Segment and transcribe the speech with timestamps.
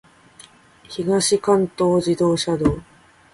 [0.89, 2.79] 東関東自動車道